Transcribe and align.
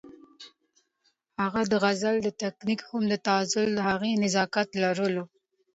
د 1.33 1.35
هغه 1.43 1.61
د 1.71 1.73
غزل 1.83 2.15
تکنيک 2.43 2.81
هم 2.89 3.03
د 3.11 3.13
تغزل 3.27 3.69
هغه 3.87 4.07
نزاکت 4.23 4.69
لرلو 4.83 5.23